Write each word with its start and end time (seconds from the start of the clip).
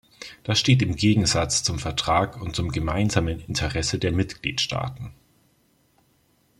Das 0.41 0.59
steht 0.59 0.81
im 0.81 0.95
Gegensatz 0.95 1.61
zum 1.61 1.77
Vertrag 1.77 2.41
und 2.41 2.55
zum 2.55 2.69
gemeinsamen 2.71 3.39
Interesse 3.41 3.99
der 3.99 4.11
Mitgliedstaaten. 4.11 5.13